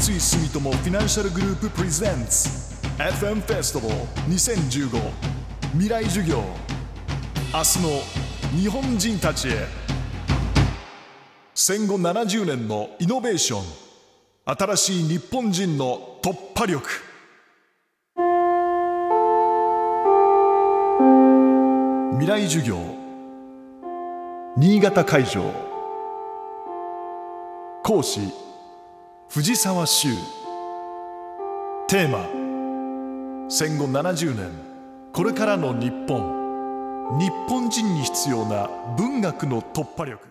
[0.00, 2.48] 三井住友フィナンシャルグループプレゼンツ。
[2.96, 4.00] FM フェスティバル
[4.32, 4.98] 2015
[5.72, 6.42] 未来授業。
[7.52, 9.66] 明日の日本人たちへ。
[11.54, 13.62] 戦後70年のイノベーション。
[14.46, 16.88] 新しい日本人の突破力。
[22.18, 22.78] 未来授業。
[24.56, 25.42] 新潟会場。
[27.82, 28.20] 講師
[29.32, 30.08] 藤沢修
[31.86, 32.26] テーマ
[33.48, 34.50] 戦後70年
[35.12, 40.26] これからの日本日本人に必要な文学の突破力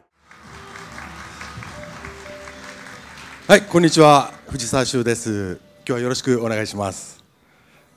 [3.48, 4.34] はい、こんにちは。
[4.50, 5.62] 藤沢修です。
[5.78, 7.24] 今日はよろしくお願いします。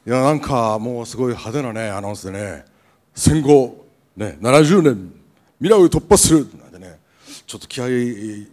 [0.06, 2.64] いや、なんかもうすごい派手なね、アナウンスでね、
[3.12, 5.12] 戦後、ね、70年、
[5.58, 7.00] 未来を突破するなんてね、
[7.52, 7.90] ちょっと気合い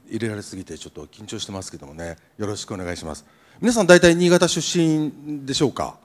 [0.10, 3.26] 入れられすぎて、ちょっと緊張してますけどもね、よろしくお願いします。
[3.62, 5.96] 皆さん、大体新潟出身でしょうか？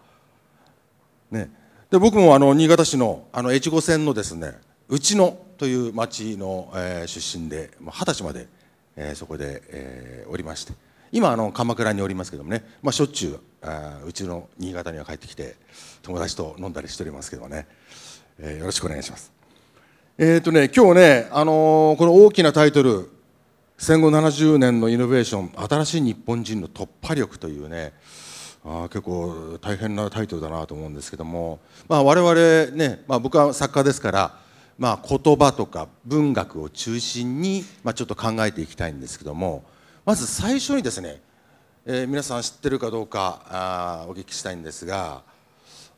[1.32, 1.50] ね、
[1.90, 4.52] で僕もあの新潟市のあの越後線のですね
[4.88, 8.46] 内野という町の、えー出身でまあ二十歳まで、
[8.94, 10.72] えーそこで、えーおりまして
[11.10, 15.56] 今あの鎌倉におりますけどもね、まあ、しょっちゅうあうちの新潟には帰ってきて
[16.02, 17.66] 友達と飲んだりしておりますけどもね、
[18.38, 19.33] えーよろしくお願いします。
[20.16, 23.10] えーとね、今日ね、あのーこの大きなタイトル
[23.76, 27.92] 戦後70年のイノベーション新しい日本人の突破力というね
[28.64, 34.38] あ結構大変なタイトルだなと思うんですけども、まあ、我々ね、まあ、僕は作家ですから、
[34.78, 39.64] まあ、言葉とか文学を中心に、まあ、ちょっと考えていきたいんですけども
[40.04, 41.20] まず最初にですね、
[41.86, 45.22] えー皆さん知ってるかどうかあお聞きしたいんですが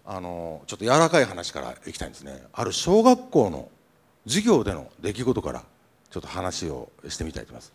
[0.06, 2.44] あのちょっと柔らかい話からいきたいんですね。
[2.54, 3.68] ある小学校の
[4.26, 5.64] 授業での出来事から
[6.10, 7.72] ちょっと話をしてみたいと思います。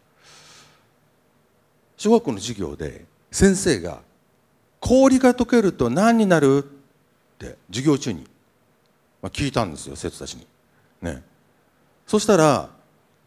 [1.98, 4.00] 小学校の授業で先生が
[4.80, 6.64] 氷が溶けると何になる？
[6.64, 6.64] っ
[7.38, 8.28] て授業中に、
[9.22, 10.46] まあ、聞いたんですよ生徒たちに。
[11.02, 11.24] ね。
[12.06, 12.70] そしたら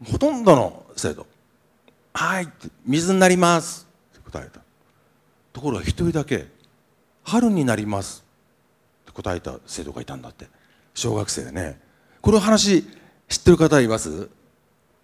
[0.03, 1.25] ほとんどの生徒
[2.13, 3.87] 「はい」って「水になります」
[4.19, 4.61] って答えた。
[5.53, 6.47] ところが一人だけ
[7.23, 8.23] 「春になります」
[9.03, 10.47] って答えた生徒がいたんだって。
[10.93, 11.79] 小学生でね。
[12.21, 12.87] この話
[13.27, 14.29] 知ってる方います？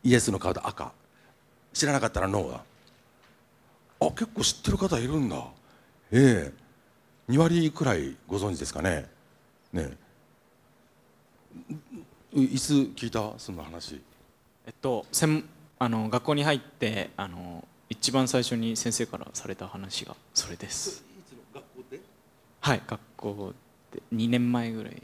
[0.04, 0.92] イエスのカード赤。
[1.74, 2.64] 知らなかったらノーだ
[4.02, 5.44] あ結構知ってる方いるんだ。
[6.12, 7.32] ええ。
[7.32, 9.08] 2割くらいご存知ですかね。
[9.72, 9.96] ね。
[12.34, 13.34] いいつ聞いた？
[13.38, 14.02] そんな話。
[14.66, 15.44] えっと、専
[15.80, 21.04] あの学校に入ってあの一番最初に先生からされた話がそれです。
[22.60, 23.54] はい学校
[23.92, 24.02] で。
[24.14, 25.02] 2年前ぐらい。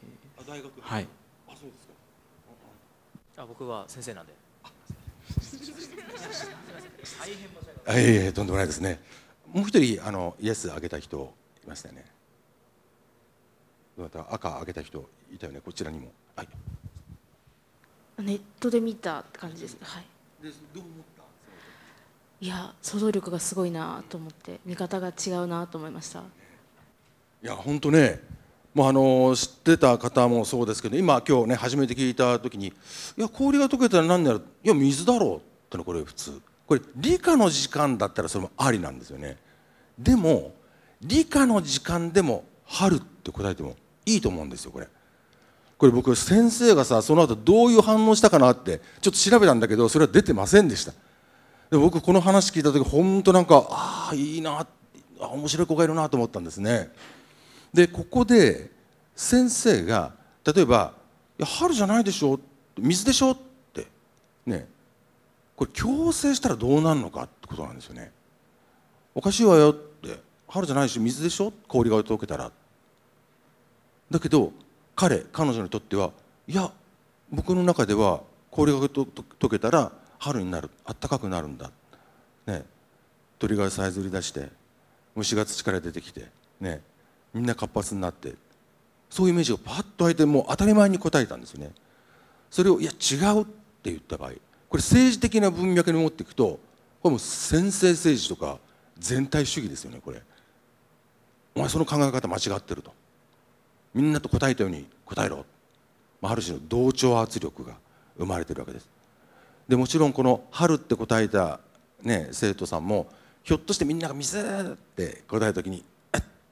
[0.48, 1.08] 大学はい
[3.38, 4.34] あ僕は先生なんで。
[7.86, 9.00] あいえいえとんでもないですね。
[9.54, 11.34] もう一人あのイエスあげた人
[11.64, 12.06] いましたよね。
[13.96, 15.62] どなた赤あげた人いたよね。
[15.64, 16.12] こちらにも。
[16.36, 16.48] はい。
[18.20, 19.78] ネットで見たって感じです。
[19.82, 20.06] はい。
[20.44, 21.24] でどう思った？
[22.40, 26.20] いや、想像力がすごいなと思って、見方が違うなと思いました。
[26.20, 26.24] い
[27.46, 28.20] や本当ね
[28.78, 32.68] もうあの知ってた方もそうですけど今今日ね初めて聞いた時に
[33.18, 36.40] 「いや氷が溶けたら何になる?」「いや水だろう」ってのこれ普通。
[36.68, 39.38] これ理科の時間だったらそれもありなんですよね。
[39.98, 40.54] でも
[41.02, 44.88] 理科の時間でも「春」って答えてもいいと思うんですよこれ。
[45.80, 50.92] これ僕先生がさその後どういう反応したかなってちょっと調べたんだけどそれは出てませんでした。
[51.72, 54.68] で僕この話聞いた時本当なんかああいいな
[55.20, 56.92] あ面白い子がいるなと思ったんですね。
[57.74, 58.72] でここで
[59.16, 60.14] 先生が
[60.46, 60.94] 例えば
[61.38, 62.40] 「いや春じゃないでしょ
[62.78, 63.38] 水でしょ」っ
[63.74, 63.88] て
[64.46, 64.68] ね
[65.56, 67.24] これ強制したらどうなるのか？
[67.24, 68.12] ってことなんですよね。
[69.16, 71.52] おかしいわよって春じゃないし水でしょ？
[71.68, 72.52] 氷が溶けたら。
[74.10, 74.54] だけど
[74.96, 76.12] 彼彼女にとっては
[76.48, 76.72] いや
[77.32, 81.72] 僕の中では氷が溶けたら春になるあったかくなるんだ
[82.46, 82.64] ね
[83.38, 84.50] 鳥がさえずり出して
[85.16, 86.28] 虫が土から出てきて
[86.62, 86.82] ね。
[87.38, 88.34] みんな活発になって
[89.10, 91.72] そういうイメージがパッと湧いてもう当たり前に答えたんですよね。
[92.50, 94.32] それをいや違うって言った場合
[94.70, 96.60] これ政治的な文脈に持っていくと
[97.02, 98.58] これもう先制政治とか
[98.98, 100.22] 全体主義ですよねこれ。
[101.56, 102.92] お前その考え方間違ってると。
[103.94, 105.46] みんなと答えたように答えろ、
[106.22, 107.74] まあ、る種の同調圧力が
[108.18, 108.90] 生まれてるわけです。
[109.68, 111.60] でもちろんこの「春」って答えた、
[112.02, 113.08] ね、生徒さんも
[113.44, 114.40] ひょっとしてみんなが「水」
[114.74, 115.84] って答えた時に「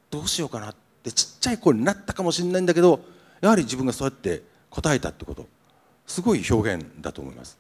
[0.10, 3.00] どうしようかな」ってちっちゃい声になったかもしれないんだけど
[3.42, 5.48] やはり自分がそうやって答えたってこと。
[6.08, 7.58] すごい表現だと思います。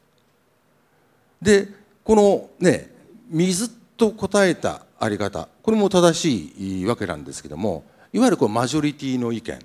[1.41, 1.67] で
[2.03, 2.91] このね
[3.27, 6.19] 水と答えたあり方これも正
[6.53, 7.83] しいわけなんですけども
[8.13, 9.59] いわゆるこうマジョリティの意見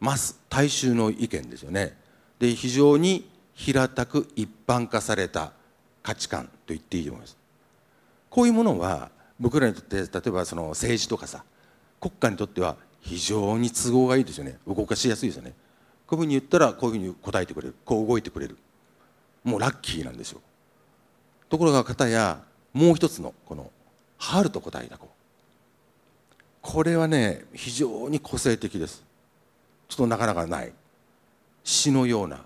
[0.00, 1.96] マス大衆の意見ですよね。
[2.38, 5.52] で非常に平たく一般化された
[6.02, 7.36] 価値観と言っていいと思います。
[8.30, 9.10] こういうものは
[9.40, 11.44] 僕らにとって例えばその政治とかさ
[12.00, 14.58] 国家にとっては非常に都合がいいですよね。
[14.66, 15.54] 動かしやすいですよね。
[16.06, 17.74] こういうふうに言ったらこういうふうに答えてくれる。
[17.84, 18.56] こう動いてくれる。
[19.44, 20.40] もうラッキーなんですよ。
[21.48, 22.42] ところが片や
[22.72, 23.70] もう一つのこの
[24.18, 25.08] 春と答えた子。
[26.60, 29.02] これはね非常に個性的です。
[29.88, 30.72] ちょっとなかなかない。
[31.64, 32.40] 詩のような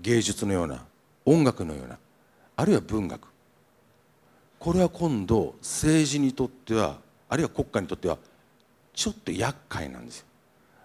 [0.00, 0.84] 芸術のような
[1.24, 1.98] 音楽のような
[2.56, 3.28] あるいは文学。
[4.58, 6.98] これは今度政治にとっては
[7.28, 8.18] あるいは国家にとっては
[8.96, 10.26] ちょっと厄介なんですよ。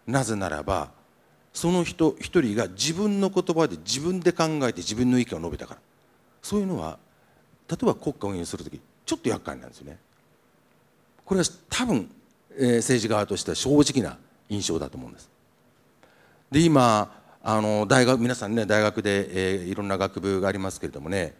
[0.05, 0.91] なぜならば
[1.53, 5.79] その人一人が自分の言葉で自分で考えて自分の意見を述べたから。
[6.43, 6.99] そういうのは
[7.69, 9.97] 例えば国家を運営する時ちょっと厄介なんですよね。
[11.23, 12.11] これは多分、
[12.57, 14.17] えー、政治側としては正直な
[14.49, 15.29] 印象だと思うんです。
[16.51, 21.33] で今あの大学皆さんね大学で、えー、いろんな学部がありますけれどもね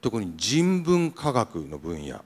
[0.00, 2.22] 特に人文科学の分野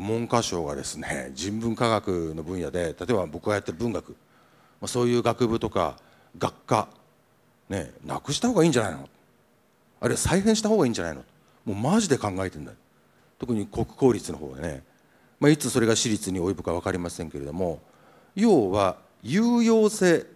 [0.00, 4.14] 文科省がですね 人文科学の分野で例えば僕がやってる文学
[4.86, 5.96] そういう学部とか
[6.38, 6.88] 学科
[7.68, 9.08] ねなくした方がいいんじゃないの？
[10.00, 11.24] あるいは再編した方がいいんじゃないの？
[11.64, 12.72] もうマジで考えてんだ
[13.38, 14.82] 特に国公立の方でね、
[15.40, 17.80] まあ、いつそれが私立に及ぶか分かりませんけれども
[18.34, 20.26] 要は有用性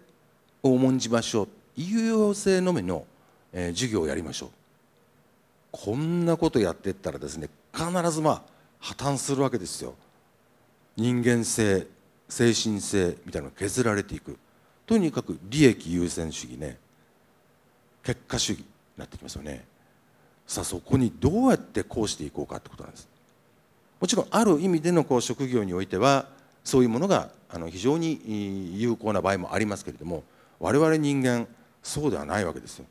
[0.63, 1.47] を重んじましょう。
[1.75, 3.05] 有用性のみの、
[3.53, 4.49] えー、授業をやりましょう。
[5.71, 8.41] こんなことやってったらですね必ずまあ
[8.79, 9.95] 破綻するわけですよ。
[10.95, 11.87] 人間性
[12.29, 14.37] 精神性みたいなのが削られていく。
[14.85, 16.77] とにかく利益優先主義ね。
[18.03, 18.65] 結果主義に
[18.97, 19.65] なってきますよね。
[20.47, 23.07] さあそこにどうやってこうしていこうかってことなんです。
[23.99, 26.27] もちろんある意味でのこう職業においては
[26.63, 30.23] そういうものがあの非常に有効な場合もありますけれども
[30.59, 31.47] 我々人間
[31.83, 32.85] そうではないわけですよ。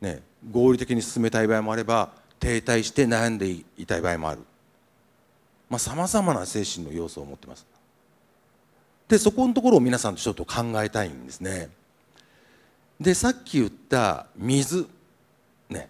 [0.00, 4.40] ね、合理的に進めたい場合もあれば停滞して悩んでいたい場合もある。
[5.76, 7.66] さまざ、まな精神の要素を持ってます。
[9.08, 11.68] でそこのところを皆さんとちょっと考えたいんですね。
[13.00, 14.86] でさっき言った水
[15.68, 15.88] ね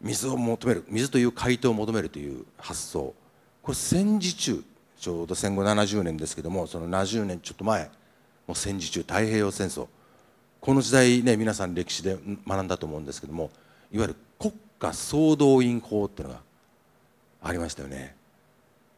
[0.00, 3.14] 水を求める水という回答を求めるという発想。
[3.62, 4.64] これ戦時中
[4.98, 7.90] ちょうど戦後70年ですけどもその70年ちょっと前
[8.46, 9.86] もう戦時中太平洋戦争。
[10.60, 12.16] この時代ね皆さん歴史で
[12.46, 13.50] 学んだと思うんですけども
[13.90, 16.40] いわゆる国家総動員法っていうのが
[17.42, 18.21] ありましたよね。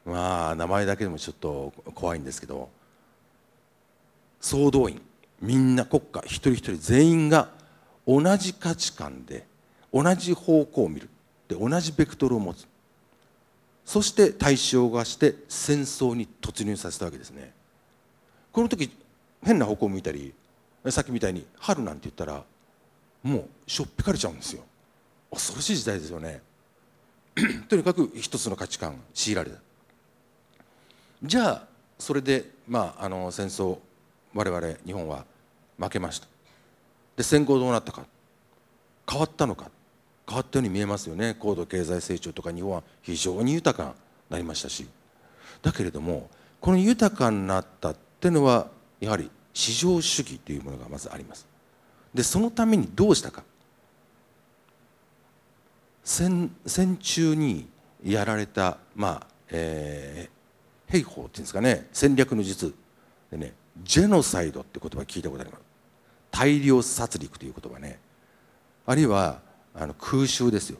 [0.04, 2.68] まあ名前だけでもちょっと怖いんですけど
[4.40, 5.00] 総動員。
[5.40, 7.48] みんな国家一人一人全員が
[8.06, 9.46] 同じ価値観で
[9.92, 11.08] 同じ方向を見る。
[11.48, 12.66] で同じベクトルを持つ。
[13.84, 17.52] そして対象化して戦争に突入させたわけですね。
[18.52, 18.90] この時
[19.42, 20.32] 変な方向を向いたり
[20.88, 22.44] さっきみたいに春なんて言ったら
[23.22, 24.62] もうしょっぴかれちゃうんですよ。
[25.30, 26.42] 恐ろしい時代ですよね。
[27.68, 29.56] とにかく一つの価値観強いられた。
[31.24, 31.62] じゃあ
[31.98, 33.78] それでまああの戦争
[34.34, 35.24] 我々日本は
[35.78, 36.26] 負けました。
[37.16, 38.04] で戦後どうなったか。
[39.10, 39.70] 変わったのか。
[40.28, 41.34] 変わったように見えますよね。
[41.38, 43.94] 高度経済成長とか日本は非常に豊かに
[44.30, 44.86] なりましたし。
[45.62, 46.28] だけれども
[46.60, 48.68] この豊かになったっていうのは
[49.00, 51.46] やはり市場主義というものがまずあります。
[52.12, 53.44] でそのためにどうしたか。
[56.04, 57.66] 戦戦中に
[58.04, 60.33] やられたまあ、えー、
[60.98, 62.74] 兵法っていうんですかね戦略の術。
[63.30, 65.62] でねジェノサイドって言葉聞いたことあります。
[66.30, 67.98] 大量殺戮という言葉ね。
[68.86, 69.40] あるいは
[69.74, 70.78] あの空襲ですよ。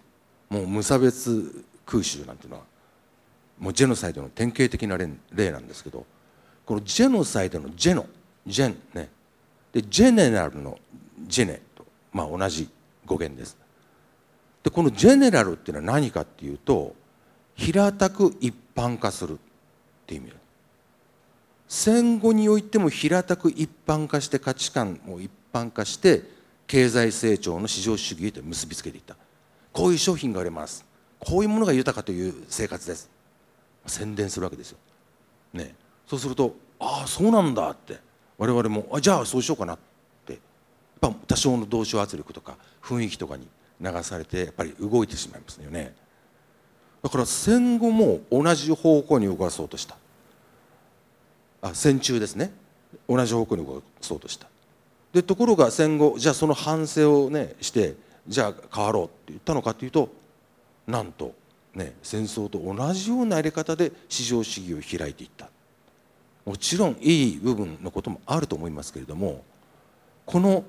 [0.49, 2.63] もう無差別空襲なんていうのは
[3.59, 6.05] もうジェノサイドの典型的な例なんですけど
[6.65, 8.07] このジェノサイドのジェノ
[8.47, 9.09] ジェンね。
[9.73, 10.79] でジェネラルの
[11.27, 12.69] ジェネと、まあ、同じ
[13.05, 13.57] 語源です。
[14.63, 16.95] でこのジェネラルっていうのは何かっていうと
[17.57, 19.39] 平たく一般化する。
[20.05, 20.33] っていう意味
[21.67, 26.23] 戦後においても平たく一般化して価値観を一般化して
[26.67, 29.17] 経済成長の市場主義へと結びつけていった。
[29.73, 30.85] こういう商品が売れます。
[31.19, 33.11] こういうものが豊かという生活です。
[33.87, 34.79] 宣伝するわけですよ、
[35.53, 35.75] ね、
[36.07, 37.99] そうするとああそうなんだって。
[38.37, 39.79] 我々もあじゃあそうしようかなっ
[40.27, 40.35] て。
[40.35, 40.41] やっ
[41.01, 43.49] ぱ多少の同調圧力とか雰囲気とかに
[43.81, 45.95] 流されてやっぱり動いてしまいますよね。
[47.05, 49.97] だから戦後も同じ方向に動かそうとした。
[51.61, 52.51] あ戦中ですね。
[53.07, 54.49] 同じ方向に動かそうとした。
[55.13, 57.95] でところが戦後じゃあその反省をねして
[58.27, 60.09] じゃあ変わろうって言ったのかというと
[60.87, 61.35] なんと
[61.75, 65.51] ね、戦争と同じようなやり方で市場主義を開いていった。
[66.47, 69.43] もちろんいい部分のこともあると思いますけれども
[70.27, 70.63] この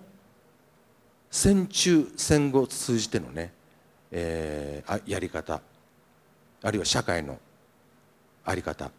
[1.30, 3.52] 戦中戦後通じてのね、
[4.10, 5.62] えー、やり方
[6.66, 7.38] あるいは社会の
[8.46, 8.90] 在り方。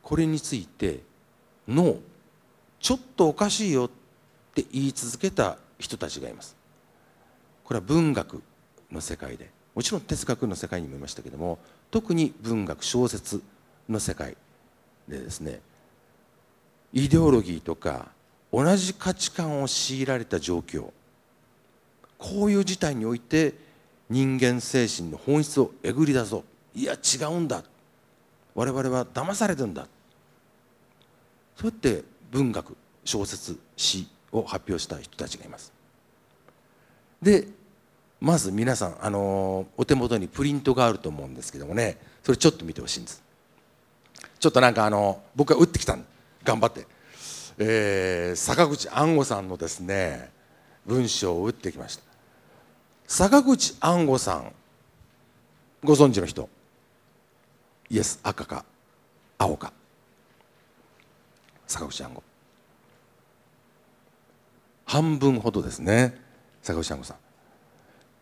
[0.00, 1.00] これについて
[1.66, 1.96] の
[2.78, 3.90] ちょっとおかしいよっ
[4.54, 6.56] て言い続けた人たちがいます。
[7.64, 8.42] これは文学
[8.92, 11.58] の世界でもちろん哲学の世界にもいましたけども
[11.90, 13.42] 特に文学小説
[13.88, 14.36] の世界
[15.08, 15.60] でですね
[16.92, 18.06] イデオロギーとか
[18.52, 20.90] 同じ価値観を強いられた状況
[22.18, 23.54] こういう事態において
[24.08, 26.44] 人間精神の本質をえぐり出そう。
[26.74, 27.62] いや違うんだ。
[28.54, 29.86] 我々は騙されてんだ。
[31.56, 35.72] そうやって文学小説詩を発表した人たちがいます。
[37.22, 37.46] で
[38.20, 41.98] まず皆さんあのお手元にプリントがあると思うんですけどもね。
[42.22, 43.22] それちょっと見てほしいんです。
[44.38, 46.04] ちょっとなんかあの僕が打ってきたん
[46.42, 46.86] 頑張って、
[47.58, 50.30] えー、坂口安吾さんのですね
[50.86, 52.02] 文章を打ってきました。
[53.06, 54.52] 坂口安吾さん
[55.82, 56.48] ご存知の人？
[57.90, 58.64] イエス赤か
[59.38, 59.72] 青か。
[61.66, 62.22] 坂口安吾
[64.86, 66.14] 半分ほどですね
[66.62, 67.16] 坂口安吾さん。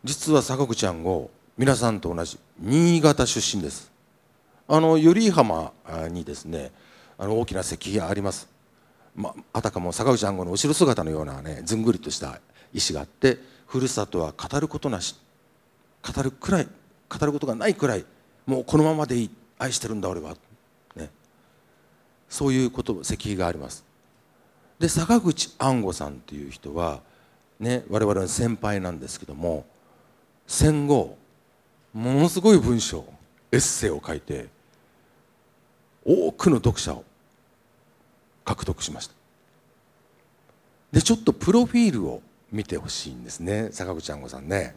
[0.04, 3.90] 実は坂口安吾皆さんと同じ新潟出身です。
[4.69, 5.73] あの頼浜
[6.11, 6.73] にですね
[7.19, 8.49] あの大きな石碑があります、
[9.14, 12.40] まあたかも坂口安吾の後ろ姿のようなねずんぐりとした
[12.73, 15.16] 石があってふるさとは語ることなし
[16.02, 16.69] 語るくらい
[17.09, 18.04] 語ることがないくらい
[18.47, 19.31] もうこのままでいい。
[19.62, 20.37] 愛してるんだ俺は、
[20.97, 21.09] ね、
[22.28, 23.85] そういうこと石碑があります。
[24.81, 27.00] で坂口安吾さんっていう人は、
[27.61, 29.64] ね、我々の先輩なんですけども
[30.49, 31.16] 戦後
[31.95, 33.04] ものすごい文章
[33.52, 34.49] エッセイを書いて
[36.04, 37.04] 多くの読者を
[38.45, 39.14] 獲得しました。
[40.90, 44.75] でちょっとプロフィールを見てほしいんですね坂口安吾さんね。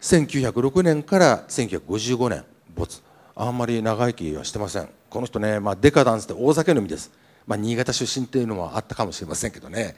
[0.00, 2.44] 1906年から1955年。
[2.74, 3.02] 没。
[3.36, 4.88] あんまり長生きはしてません。
[5.10, 7.10] この人ね、まあ、デカダンスで大酒飲みです、
[7.46, 9.96] まあ、新潟出身っていうのはあったかもしれませんけどね。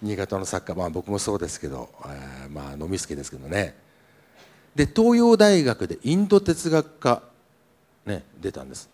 [0.00, 3.76] 新潟の作家、まあ、僕もそうですけど、えー、まあ飲みすけですけどね。
[4.74, 7.22] で東洋大学でインド哲学科、
[8.06, 8.88] ね、出たんです。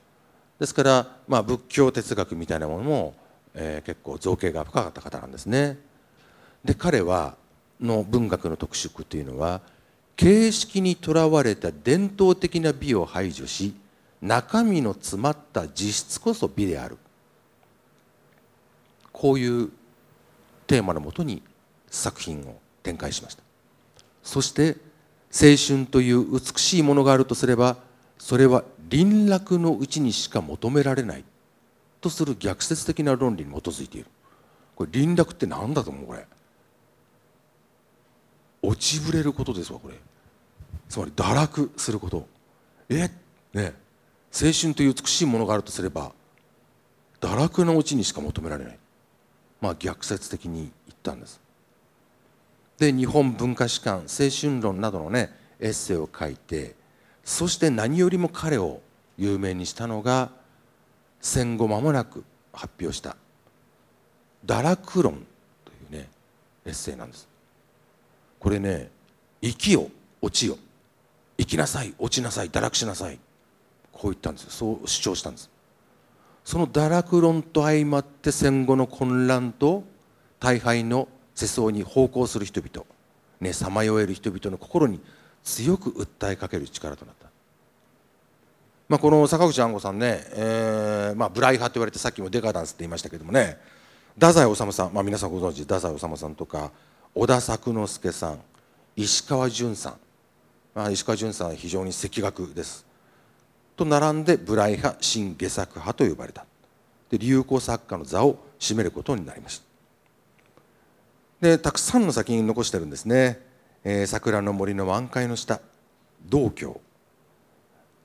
[0.59, 3.15] ですから、まあ、仏教哲学みたいなものも、
[3.55, 5.79] えー、結構造形が深かった方なんですね。
[6.65, 7.37] で彼は
[7.81, 9.61] の文学の特色というのは
[10.17, 13.75] 形式にとらわれた伝統的な美を排除し
[14.23, 16.99] 中身の詰まった実質こそ美である。
[19.13, 19.71] こういう
[20.67, 21.43] テーマのもとに
[21.89, 23.43] 作品を展開しました。
[24.23, 24.77] そして
[25.33, 27.77] 青春という美しいものがあるとすれば
[28.19, 31.25] それは輪絡のうちにしか求められない
[32.01, 34.07] とする逆説的な論理に基づいている。
[34.77, 36.27] これ輪絡って何だと思うこれ。
[38.67, 39.95] 落ちぶれることですわこれ。
[40.89, 42.27] つまり堕落すること。
[42.89, 43.11] え？
[43.53, 43.75] ね。
[44.33, 46.13] 青春という美しいものがあるとすれば
[47.21, 48.79] 堕落のうちにしか求められない。
[49.61, 51.41] まあ逆説的に言ったんです。
[52.79, 56.75] で日本文化史観青春論などのねエッセイを書いて
[57.25, 58.81] そして何よりも彼を
[59.17, 60.31] 有名にしたのが
[61.21, 63.17] 戦後間もなく発表した
[64.45, 65.25] 「堕落論」
[65.65, 66.09] というね
[66.67, 67.29] エッセイなんです。
[68.45, 68.91] これね
[69.41, 69.89] 生きよ
[70.21, 70.59] 落ちよ。
[71.39, 73.19] 生きなさい落ちなさい堕落しなさい。
[73.91, 75.51] こう言ったんですそう主張したんです。
[76.45, 79.83] その堕落論と相まって戦後の混乱と
[80.41, 82.87] 大敗の世相に奉公する人々
[83.41, 85.01] ねさまよえる人々の心に
[85.43, 87.29] 強く訴えかける力となった、
[88.91, 93.57] まあ、この坂口安吾さんね、えーまあ、ブライ派と言われてさっきもデカダンスって言いましたけどもね
[94.17, 96.71] 太宰治さん、まあ、皆さんご存知太宰治さんとか
[97.17, 98.41] 小田作之助さん
[98.97, 99.95] 石川淳さん、
[100.75, 102.85] まあ、石川淳さんは非常に赤学です。
[103.77, 106.45] と並んでブライ派新下作派と呼ばれた。
[107.11, 109.65] で流行作家の座を占めることになりました。
[111.41, 113.41] でたくさんの作品残してるんですね
[113.85, 115.61] 「えー、桜の森の満開の下」
[116.27, 116.81] 「道教」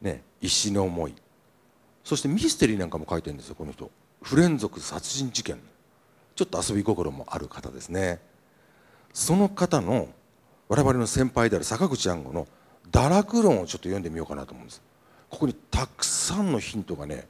[0.01, 1.16] ね「石の思い」
[2.04, 3.89] そしてミステリーなんかも書いてるんですよこの人。
[4.22, 5.60] 不連続殺人事件。
[6.36, 8.20] ちょっと遊び心もある方ですね。
[9.13, 10.08] その方の
[10.68, 12.48] 我々の先輩である坂口安吾の
[12.92, 14.82] 「堕落論」をちょっと読んでみようかなと思うんです。
[15.30, 17.28] ここにたくさんのヒントがね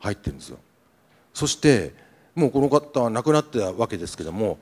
[0.00, 0.58] 入ってるんですよ。
[1.34, 1.94] そして
[2.34, 4.58] もうこの方は亡くなってたわけですけども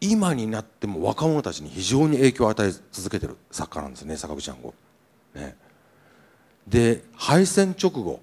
[0.00, 4.74] 今になっても若者たちに非常に影響を与え続けてる作家なんですね坂口安吾。
[5.34, 5.56] ね、
[6.66, 8.20] で敗戦直後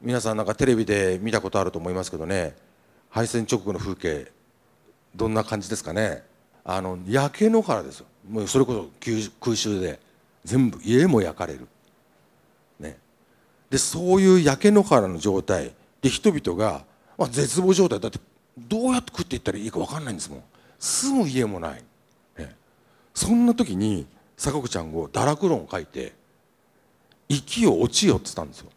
[0.00, 2.56] 皆さんなんかテレビで見たことあると思いますけどね
[3.10, 4.32] 敗戦直後の風景
[5.14, 6.22] どんな感じですかね？
[6.66, 8.06] あの焼け野原ですよ。
[8.28, 8.90] もうそれこそ
[9.40, 10.04] 空襲で。
[10.46, 11.66] 全部家も焼かれる、
[12.78, 12.96] ね、
[13.68, 15.72] でそういう焼け野原の状態。
[16.00, 16.84] で人々が、
[17.18, 17.98] まあ、絶望状態。
[17.98, 18.20] だって
[18.56, 20.42] どうやって食っていったらいいか分かんないんですもん。
[20.78, 21.82] 住む家もない、
[22.38, 22.54] ね、
[23.12, 24.06] そんな時に
[24.36, 26.12] 坂口ちゃんを堕落論を書いて
[27.28, 28.70] 「生きよ落ちよ」って言ったんですよ。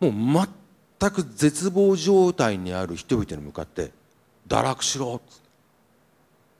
[0.00, 0.48] もう
[1.00, 3.92] 全く絶望状態にある人々に向かって
[4.46, 5.43] 「堕落しろ」って。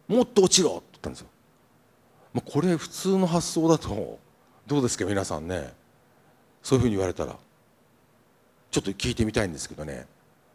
[0.09, 1.29] もっと落ちろ」って言ったんですよ。
[2.33, 4.19] まあ、これ普通の発想だと
[4.67, 5.73] どうですか皆さんね。
[6.63, 7.37] そういうふうに言われたら。
[8.71, 10.07] ちょっと聞いてみたいんですけどね。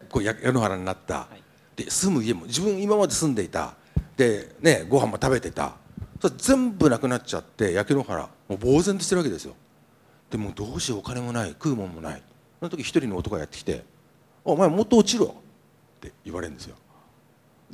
[0.10, 1.28] こう矢野原になった、
[1.76, 3.76] で住む家も自分今まで住んでいた。
[4.18, 5.76] でねご飯も食べてた。
[6.22, 9.56] それ全部なくなっちゃって焼け野原もう呆然としてるわけですよ。
[10.30, 12.22] でもどうしようお金もない食うもんもない。
[12.60, 13.86] その時一人の男がやってきて
[14.44, 15.28] 「お前もっと落ちろ」
[15.98, 16.76] って言われるんですよ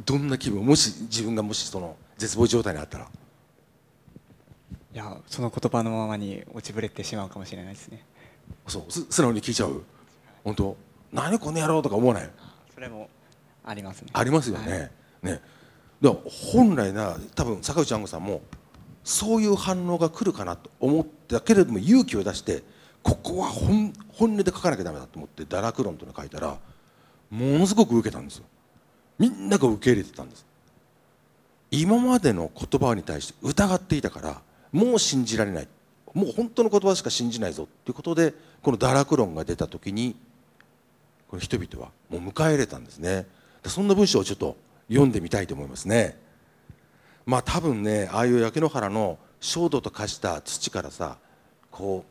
[0.04, 3.06] どんな気分もし自分がもしその絶望状態にあったら？
[4.94, 8.04] いやその言葉のままに落ちぶれてしまうかもしれないですね。
[8.68, 9.84] そうす素直に聞いちゃう？
[10.44, 10.78] 本当？
[11.14, 12.30] 何この野郎とか思わない？
[12.74, 13.10] それも
[13.64, 14.10] ありますね。
[14.14, 14.80] ありますよね、はい、
[15.24, 15.42] ね。
[16.02, 18.42] だから本来な多分坂口安吾さんも
[19.04, 22.64] そういう反応が来るかなと思ったけれども勇気を出して
[23.02, 26.58] ここは本本音で書かなきゃダメだと思って堕落論というのを書いたら
[27.30, 28.46] ものすごく受けたんですよ
[29.18, 30.46] みんなが受け入れてたんです。
[31.72, 34.42] 今までの言葉に対して疑っていたから
[34.72, 35.68] もう信じられない。
[36.14, 40.16] もう本当の言葉しか信じないぞということでこの堕落論が出た時に
[41.28, 43.28] この人々はもう迎え入れたんですね。
[43.66, 44.56] そんな文章をちょっと
[44.88, 46.18] 読んでみたいと思いますね。
[47.26, 51.18] まあ多分ねああいう焼け野原の焦土と化した土からさ
[51.72, 52.06] こ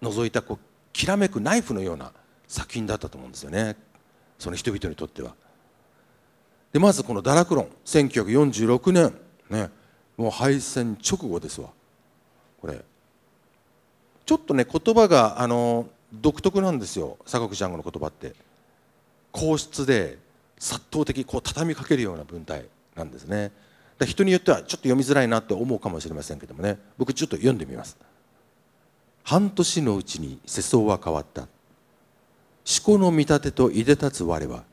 [0.00, 0.58] う覗いたこう
[0.92, 2.12] きらめくナイフのような
[2.46, 3.76] 作品だったと思うんですよね。
[4.38, 5.34] その人々にとっては。
[6.72, 7.68] でまずこの堕落論。
[7.84, 9.14] 1946年。
[9.50, 9.70] ね。
[10.16, 11.68] もう敗戦直後ですわ。
[12.60, 12.84] これ。
[14.26, 17.16] ちょっとね言葉があの独特なんですよ。
[17.24, 18.34] 坂口ジャンゴの言葉って。
[19.32, 20.18] 硬質で
[20.58, 23.52] 殺到的こう畳みかけるような文体なんですね。
[24.04, 26.78] 人によってはちょっと読みづらいなって思うかもしれませんけどもね。
[26.98, 27.96] 僕ちょっと読んでみます。
[29.24, 31.42] 半年のうちに世相は変わった。
[31.42, 31.48] 思
[32.84, 34.64] 考の見立てといで立つ我は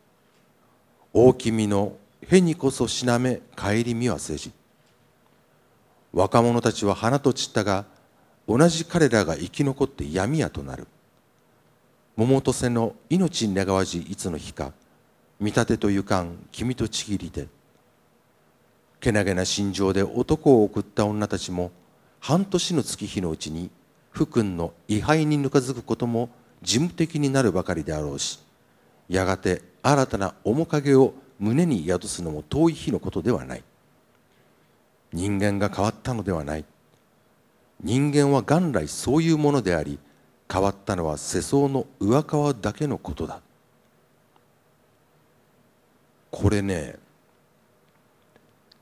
[1.17, 1.95] 大きみの
[2.27, 4.51] へにこそしなめ帰り見はせじ。
[6.11, 7.85] 若者たちは花と散ったが
[8.49, 10.87] 同じ彼らが生き残って闇やとなる。
[12.17, 14.73] 桃と瀬の命に願わじいつの日か
[15.39, 17.47] 見立てとゆかん君とちぎりで
[18.99, 21.71] けなげな心情で男を送った女たちも
[22.19, 23.69] 半年の月日のうちに
[24.11, 26.29] 福君の位牌にぬかづくことも
[26.61, 28.41] 事務的になるばかりであろうし
[29.07, 33.63] やがて新たな面影を胸に宿すのも遠い日のことではない。
[35.13, 36.65] 人間が変わったのではない。
[37.83, 39.99] 人間は元来そういうものであり
[40.51, 43.41] 変わったのは世相の上側だけのことだ。
[46.31, 46.95] これね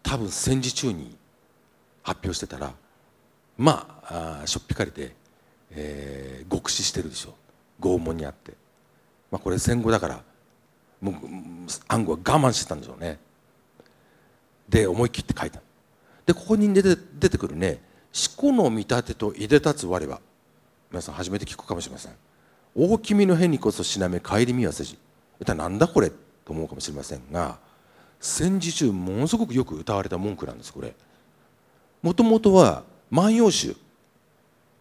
[0.01, 1.15] 多分戦時中に
[2.01, 2.73] 発表してたら
[3.57, 5.15] まああしょっぴかりで
[5.75, 7.33] えー、極死してるでしょ。
[7.79, 8.53] 拷問にあって、
[9.31, 10.23] まあ、これ戦後だから
[11.03, 11.15] もう
[11.89, 13.19] 暗号は我慢してたんでしょうね。
[14.69, 15.59] で思い切って書いた。
[16.25, 17.81] でここに出て出てくるね
[18.37, 20.21] 「思考の見立てといで立つ我は」
[20.89, 22.13] 皆さん初めて聞くかもしれません
[22.73, 24.97] 「大君の変にこそしなめ帰り見はせじ」
[25.41, 27.57] 一体なんだこれと思うかもしれませんが
[28.21, 30.95] 戦時中ものすごくよく歌われた文句なんですこれ。
[32.01, 33.75] もともとは「万葉集」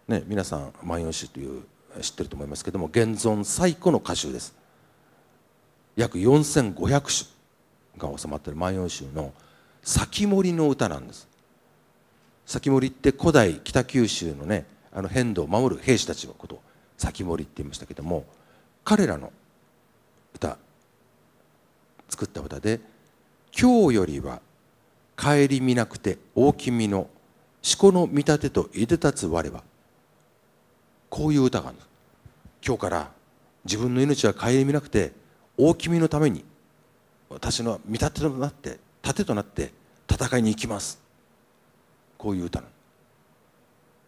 [0.06, 1.64] ね、皆さん「万葉集」という
[2.00, 4.62] 知ってると思いますけども現存最古の歌集です。
[5.96, 7.26] 約4500
[7.98, 9.33] 首が収まっている「万葉集」の
[9.83, 11.28] 「先森の歌」なんです。
[12.46, 16.62] 先森って古代北九州のねあの変動を守る兵士たちのことを
[16.98, 18.24] 先森って言いましたけども
[18.85, 19.33] 彼らの
[20.35, 20.59] 歌
[22.09, 22.81] 作った歌で
[23.59, 24.40] 「今日よりは
[25.16, 27.09] 顧みなくて大きみの
[27.61, 29.62] しこの見立てといで立つ我は
[31.11, 31.78] こういう歌がある
[32.66, 33.11] 今日から
[33.64, 35.12] 自分の命は顧みなくて
[35.56, 36.44] 大君のために
[37.28, 39.72] 私の見立てとなって盾となって
[40.10, 41.00] 戦いに行きます。
[42.18, 42.66] こういう歌な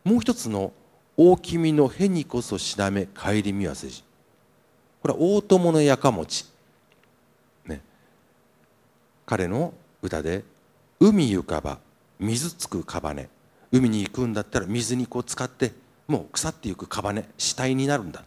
[0.04, 0.12] の。
[0.12, 0.72] もう一つの
[1.16, 4.04] 「大君のへにこそしなめ帰り見わせじ」
[5.00, 6.46] これは大友のやかもち、
[7.66, 7.80] ね、
[9.26, 10.44] 彼の歌で
[11.00, 11.78] 「海ゆかば
[12.18, 13.28] 水つくかばね
[13.72, 15.72] 海に行くんだったら水にこう使って
[16.06, 18.24] もう腐っていくカバネ死体になるんだ。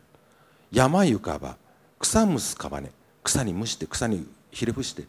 [0.72, 1.58] 山ゆかば
[2.00, 2.92] 草むすカバネ。
[3.28, 5.08] 草に蒸して草にひれ伏してや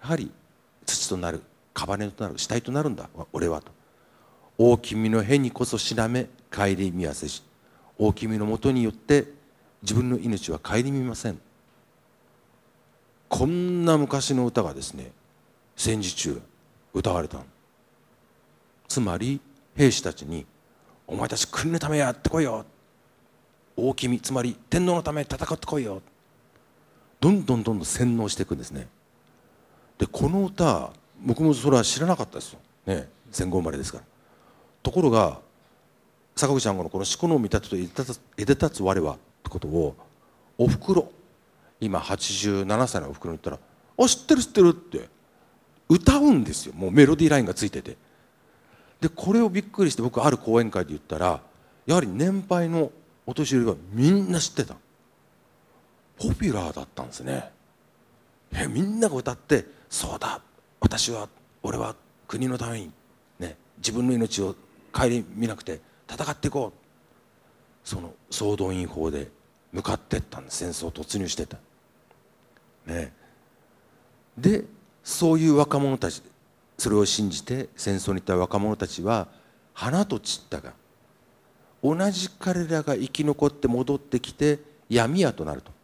[0.00, 0.30] はり
[0.86, 1.42] 土となる
[1.74, 3.72] カバネとなる死体となるんだ俺はと。
[4.56, 7.42] 大君のへにこそしらめ顧みやせし
[7.98, 9.24] 大君のもとによって
[9.82, 11.40] 自分の命は顧みません。
[13.28, 15.10] こんな昔の歌がですね
[15.76, 16.40] 戦時中
[16.94, 17.38] 歌われた
[18.86, 19.40] つまり
[19.76, 20.46] 兵士たちに
[21.08, 22.64] 「お前たち国のためやってこいよ」
[23.76, 26.02] 大君つまり天皇のため戦ってこいよ。
[27.20, 28.88] どんどんどんどん洗脳していくんですね。
[29.98, 30.90] でこの歌
[31.22, 34.04] 僕もそれは知らなかったですよ、ね、戦後生まれですから。
[34.82, 35.40] ところが
[36.34, 39.94] 坂口さんのこの「四股の見立てといでたつ我は」ってことを
[40.56, 41.10] おふくろ
[41.80, 43.58] 今87歳のおふくろに言ったら
[44.02, 45.10] 「あ知ってる知ってる」って
[45.88, 46.72] 歌うんですよ。
[46.72, 47.96] もうメロディーラインがついてて。
[49.00, 51.40] でこれをびっくりして僕ある講演会で言ったら
[51.86, 52.92] やはり年配の
[53.26, 54.76] お年寄りがみんな知ってた。
[56.20, 57.50] ポピュラーだったんですね。
[58.52, 60.42] えみんなが歌って「そうだ
[60.78, 61.28] 私は
[61.62, 61.96] 俺は
[62.28, 62.90] 国のために、
[63.38, 64.54] ね、自分の命を
[64.92, 66.80] 顧みなくて戦っていこう。
[67.82, 69.30] その総動員法で
[69.72, 70.58] 向かってったんです。
[70.58, 71.56] 戦争突入してた。
[72.86, 73.12] ね。
[74.36, 74.64] で
[75.02, 76.22] そういう若者たち
[76.76, 79.28] それを信じて戦争に行った若者たちは
[79.72, 80.74] 花と散ったが
[81.82, 85.79] 同じ彼らが生き残って戻ってきて闇屋となると。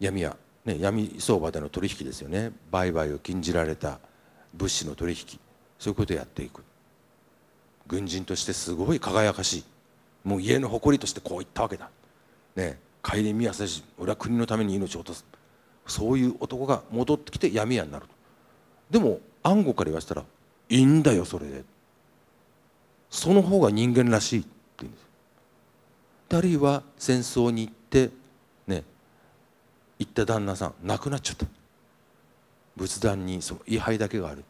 [0.00, 2.52] 闇屋、ね、闇相場での取引ですよね。
[2.70, 3.98] 売買を禁じられた
[4.54, 5.38] 物資の取引。
[5.78, 6.62] そういうことをやっていく。
[7.86, 9.64] 軍人としてすごい輝かしい。
[10.24, 11.88] もう家の誇りとしてこう言ったわけだ。
[12.54, 15.24] ね帰り宮し俺は国のために命を落とす。
[15.86, 18.06] そういう男が戻ってきて闇屋になる
[18.90, 20.24] でも暗号から言わせたら
[20.68, 21.64] いいんだよそれで。
[23.10, 24.48] その方が人間らしいって
[24.80, 25.08] 言うんです。
[26.36, 28.10] あるいは戦争に行って
[29.98, 31.46] 行った旦那さん亡くなっちゃった。
[32.76, 34.44] 仏壇にその位牌だけがある。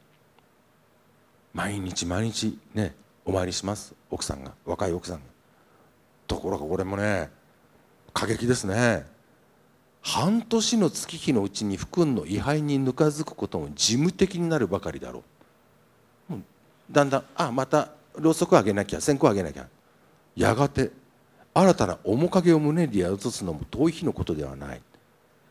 [1.54, 3.94] 毎日毎日ねお参りします。
[4.10, 4.52] 奥さんが。
[4.64, 5.22] 若い奥さんが。
[6.26, 7.30] ところが俺もね
[8.12, 9.06] 過激ですね。
[10.02, 15.22] 半年の月日のうちに福君の位牌にぬかづくことも事務的になるばかりだろ
[16.30, 16.34] う。
[16.90, 19.66] だんだんあまたろうそくあげなきゃ線香あげなきゃ。
[20.36, 20.90] やがて
[21.54, 24.80] 新たな面影を胸に宿すのも遠い日のことではない。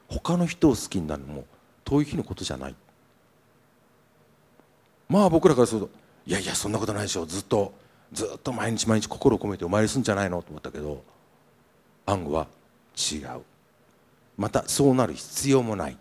[0.09, 1.45] 他の人を好きになるのも
[1.83, 2.75] 遠い日のことじゃない。
[5.09, 5.89] まあ僕らからすると
[6.25, 7.25] いやいやそんなことないでしょ。
[7.25, 7.73] ずっと
[8.11, 11.03] ずっと毎日毎日心を込めてお参りするんじゃないのと思ったけど
[12.05, 12.47] 暗号は
[12.95, 13.41] 違う。
[14.37, 15.97] またそうなる必要もない。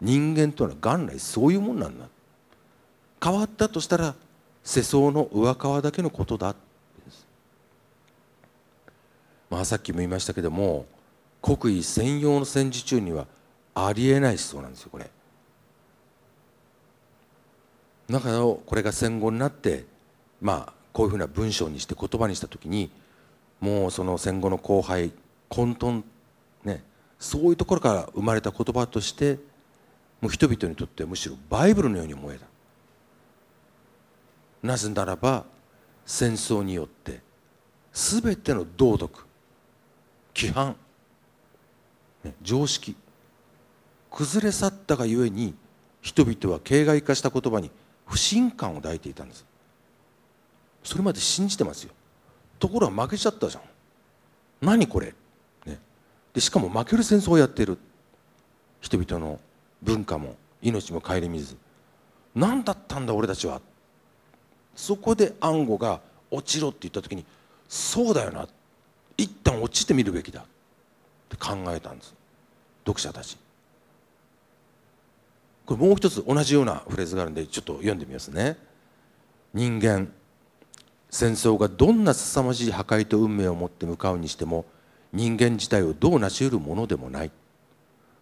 [0.00, 2.06] 人間というのは元来そういうもんなんだ。
[3.22, 4.14] 変わったとしたら
[4.64, 6.54] 世相の上側だけのことだ。
[9.50, 10.86] まあさっきも言いましたけども
[11.42, 13.26] 国威専用の戦時中には
[13.74, 15.10] ありえない思想なんですよこれ。
[18.10, 19.84] だからこれが戦後になって
[20.40, 22.90] まあこういうふうな文章にして言葉にした時に
[23.60, 25.12] もうその戦後の後輩
[25.48, 26.02] 混沌
[26.64, 26.82] ね
[27.18, 29.38] そういうところから生まれた言葉として
[30.20, 32.46] もう人々にとってむしろバイブルのように思えた
[34.62, 35.44] なぜならば
[36.04, 37.20] 戦争によって
[37.92, 39.24] 全ての道徳
[40.34, 40.76] 規範、
[42.42, 42.96] 常識。
[44.10, 45.54] 崩れ去ったがゆえに
[46.02, 47.70] 人々は形骸化した言葉に
[48.06, 49.44] 不信感を抱いていたんです。
[50.82, 51.92] それまで信じてますよ。
[52.58, 53.62] ところが負けちゃったじゃん。
[54.60, 55.14] 何これ、
[55.64, 55.78] ね、
[56.34, 57.78] でしかも負ける戦争をやっている。
[58.80, 59.38] 人々の
[59.82, 61.56] 文化も命も顧みず。
[62.34, 63.60] 何だったんだ俺たちは。
[64.74, 67.24] そこで暗号が落ちろって言った時に
[67.68, 68.48] そうだよな。
[69.16, 70.44] 一旦落ちてみるべきだ。
[71.34, 72.14] って考えたんです。
[72.84, 73.36] 読者たち。
[75.64, 78.56] これもう一つ同じようなフレーズがあるんでちょっと読んでみますね。
[79.54, 80.10] 人間
[81.10, 84.64] 戦争がどんな凄まじい破壊と運命を持って向かうにしても
[85.12, 87.30] 人間自体をどう成し得るものでもない。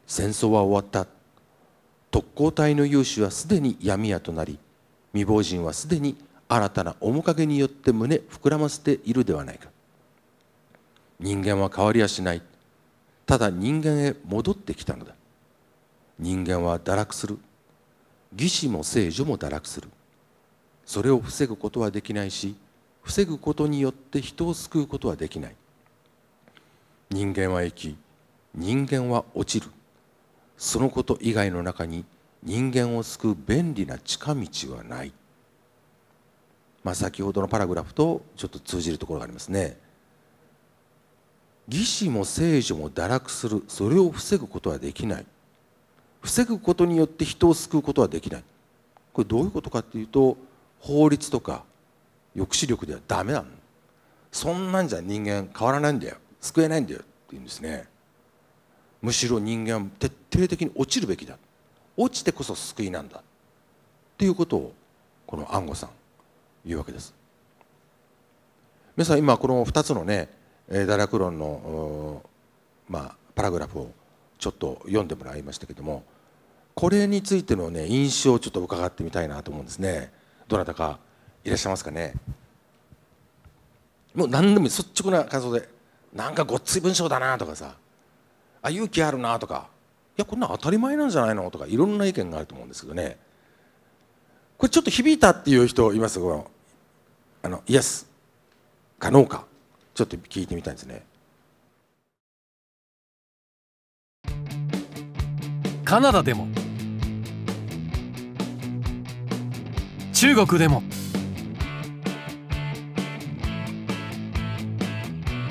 [0.07, 1.11] 戦争は終わった。
[2.11, 4.59] 特攻隊の勇士はすでに闇屋となり
[5.13, 6.17] 未亡人はすでに
[6.49, 9.69] 新たな面影によって胸膨らませているではないか。
[11.21, 12.43] 人間は変わりやしない。
[13.29, 15.15] ただ人間へ戻ってきたのだ。
[16.19, 17.39] 人間は堕落する。
[18.33, 19.91] 義士も聖女も堕落する。
[20.87, 22.57] それを防ぐことはできないし
[23.03, 25.57] 防ぐことによって人を救うことはできない。
[27.11, 27.97] 人間は生き
[28.55, 29.71] 人間は落ちる。
[30.57, 32.07] そのこと以外の中に
[32.43, 35.13] 人間を救う便利な近道はない。
[36.83, 39.77] まあ、先ほどのパラグラフとちょっと通じるところがありますね。
[41.69, 43.63] 義士も聖女も堕落する。
[43.69, 45.27] それを防ぐことはできない。
[46.23, 48.45] 防ぐことによって人を救うことはできない。
[49.13, 50.37] これどういうことかっていうと
[50.81, 51.65] 法律とか
[52.35, 53.47] 抑止力ではダメなの。
[54.33, 56.17] そんなんじゃ人間変わらないんだよ。
[56.41, 57.87] 救えないんだよって言うんですね。
[59.03, 61.37] むしろ人間は徹底的に落ちるべきだ。
[61.97, 63.19] 落ちてこそ救いなんだ。
[63.19, 63.23] っ
[64.17, 64.73] ていうことを
[65.27, 65.91] この安吾さん
[66.65, 67.15] 言うわけです。
[68.97, 70.29] 皆さん今この2つのね
[70.71, 72.23] 堕落論の
[72.89, 73.91] まあパラグラフを
[74.39, 76.05] ちょっと読んでもらいましたけども
[76.75, 80.13] これについてのね印象をちょっと伺ってみたいなと思うんですね。
[80.47, 80.99] どなたか
[81.45, 82.15] いらっしゃいますかね？
[84.15, 85.69] もう何でも率直な感想で
[86.13, 87.75] なんかごっつい文章だなとかさ
[88.63, 89.69] あ勇気あるなとか
[90.17, 91.51] いやこんな当たり前なんじゃないの？
[91.51, 93.19] とかいろんな意見があると思うんですけどね。
[94.57, 96.21] これちょっと響いたっていう人います？
[96.21, 98.09] あのイエス
[98.99, 99.48] かノーか。
[99.99, 101.03] ちょっと聞いてみたいですね。
[105.85, 106.47] カナダでも。
[110.13, 110.85] 中国でも。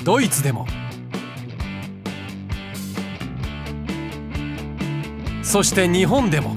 [0.02, 0.66] ドイツでも。
[5.42, 6.56] そして日本でも。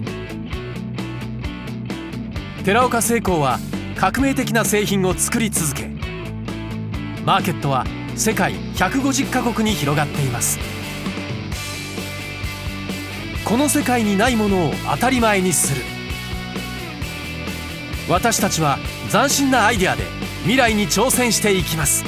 [2.63, 3.59] 寺岡製鋼は
[3.97, 6.00] 革命的な製品を作り続け
[7.25, 10.57] マーケットは世界150カ国に広がっています。
[13.45, 15.83] この世界にないものを当たり前にする。
[18.09, 18.79] 私たちは
[19.11, 20.03] 斬新なアイデアで
[20.41, 22.03] 未来に挑戦していきます。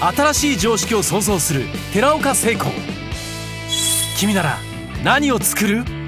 [0.00, 2.72] 新しい常識を創造する寺岡製鋼
[4.18, 4.58] 君なら
[5.04, 6.01] 何を作る？